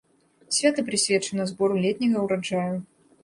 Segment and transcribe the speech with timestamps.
[0.55, 2.75] Свята прысвечана збору летняга ўраджаю.